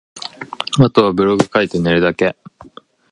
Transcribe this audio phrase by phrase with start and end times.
[0.79, 2.35] 後はブログ書いて寝るだけ